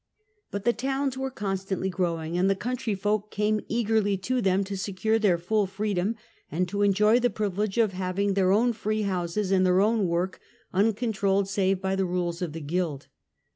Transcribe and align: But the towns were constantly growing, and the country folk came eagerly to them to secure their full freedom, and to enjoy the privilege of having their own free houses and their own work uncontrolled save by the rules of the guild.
But 0.49 0.65
the 0.65 0.73
towns 0.73 1.15
were 1.15 1.29
constantly 1.29 1.91
growing, 1.91 2.35
and 2.35 2.49
the 2.49 2.55
country 2.55 2.95
folk 2.95 3.29
came 3.29 3.61
eagerly 3.67 4.17
to 4.17 4.41
them 4.41 4.63
to 4.63 4.75
secure 4.75 5.19
their 5.19 5.37
full 5.37 5.67
freedom, 5.67 6.15
and 6.51 6.67
to 6.69 6.81
enjoy 6.81 7.19
the 7.19 7.29
privilege 7.29 7.77
of 7.77 7.93
having 7.93 8.33
their 8.33 8.51
own 8.51 8.73
free 8.73 9.03
houses 9.03 9.51
and 9.51 9.63
their 9.63 9.79
own 9.79 10.07
work 10.07 10.39
uncontrolled 10.73 11.47
save 11.49 11.81
by 11.83 11.95
the 11.95 12.05
rules 12.05 12.41
of 12.41 12.53
the 12.53 12.61
guild. 12.61 13.09